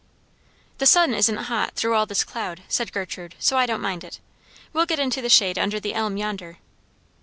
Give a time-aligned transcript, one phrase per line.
[0.79, 4.19] "The sun isn't hot, through all this cloud," said Gertrude, "so I don't mind it.
[4.73, 6.57] We'll get into the shade under the elm yonder."